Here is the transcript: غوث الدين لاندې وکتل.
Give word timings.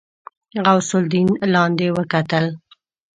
غوث 0.65 0.89
الدين 1.01 1.29
لاندې 1.53 1.87
وکتل. 1.97 2.45